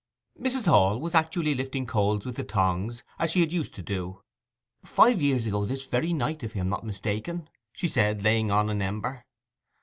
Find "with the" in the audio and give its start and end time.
2.25-2.43